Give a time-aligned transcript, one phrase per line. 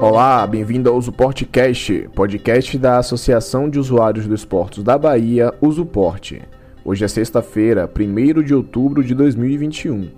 [0.00, 6.42] Olá, bem-vindo ao Usuportcast, podcast da Associação de Usuários dos Portos da Bahia, Usuporte.
[6.84, 10.10] Hoje é sexta-feira, 1 de outubro de 2021.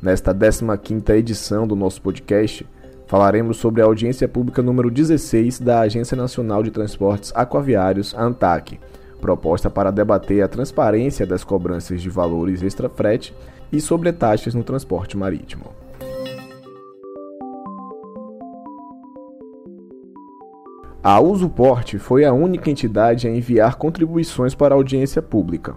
[0.00, 2.64] Nesta 15ª edição do nosso podcast,
[3.08, 8.78] falaremos sobre a audiência pública número 16 da Agência Nacional de Transportes Aquaviários, ANTAC,
[9.20, 13.34] proposta para debater a transparência das cobranças de valores extra-frete
[13.72, 15.66] e sobretaxas no transporte marítimo.
[21.02, 25.74] A Usuporte foi a única entidade a enviar contribuições para a audiência pública.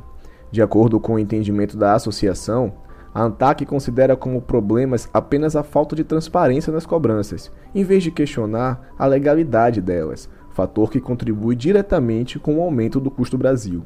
[0.52, 2.74] De acordo com o entendimento da associação,
[3.14, 8.12] a ANTAC considera como problemas apenas a falta de transparência nas cobranças, em vez de
[8.12, 13.84] questionar a legalidade delas, fator que contribui diretamente com o aumento do custo Brasil.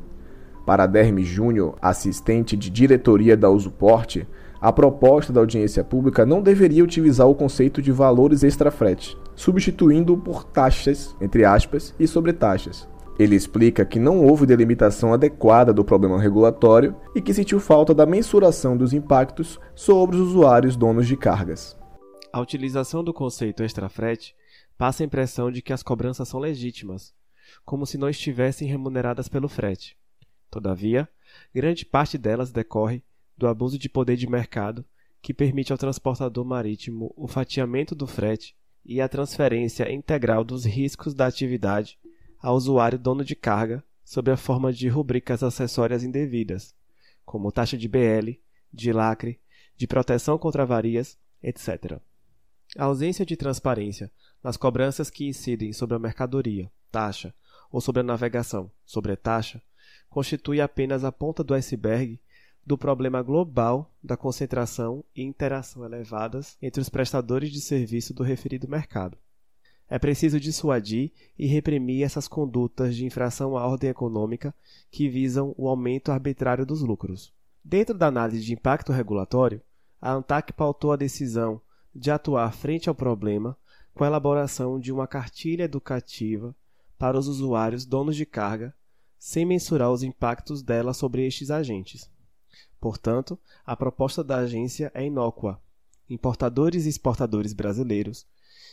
[0.68, 4.28] Para Derme Júnior, assistente de diretoria da Usuporte,
[4.60, 10.44] a proposta da audiência pública não deveria utilizar o conceito de valores extra-frete, substituindo-o por
[10.44, 12.86] taxas, entre aspas, e sobretaxas.
[13.18, 18.06] Ele explica que não houve delimitação adequada do problema regulatório e que sentiu falta da
[18.06, 21.78] mensuração dos impactos sobre os usuários donos de cargas.
[22.34, 24.36] A utilização do conceito extra-frete
[24.78, 27.14] passa a impressão de que as cobranças são legítimas,
[27.64, 29.96] como se não estivessem remuneradas pelo frete.
[30.50, 31.08] Todavia,
[31.53, 33.03] grande parte delas decorre
[33.38, 34.86] do abuso de poder de mercado
[35.22, 41.14] que permite ao transportador marítimo o fatiamento do frete e a transferência integral dos riscos
[41.14, 42.00] da atividade
[42.40, 46.73] ao usuário dono de carga sob a forma de rubricas acessórias indevidas,
[47.25, 48.40] como taxa de BL,
[48.72, 49.42] de lacre,
[49.75, 52.00] de proteção contra avarias, etc.
[52.78, 54.09] A ausência de transparência
[54.42, 57.34] nas cobranças que incidem sobre a mercadoria, taxa,
[57.70, 59.62] ou sobre a navegação, sobre a taxa,
[60.09, 62.20] constitui apenas a ponta do iceberg
[62.66, 68.68] do problema global da concentração e interação elevadas entre os prestadores de serviço do referido
[68.68, 69.18] mercado.
[69.90, 74.53] É preciso dissuadir e reprimir essas condutas de infração à ordem econômica
[74.91, 77.34] que visam o aumento arbitrário dos lucros.
[77.64, 79.62] Dentro da análise de impacto regulatório,
[80.02, 81.62] a ANTAC pautou a decisão
[81.96, 83.58] de atuar frente ao problema
[83.94, 86.56] com a elaboração de uma cartilha educativa
[86.97, 88.75] para os usuários donos de carga,
[89.19, 92.09] sem mensurar os impactos dela sobre estes agentes.
[92.79, 95.59] Portanto, a proposta da agência é inócua.
[96.09, 98.25] Importadores e exportadores brasileiros,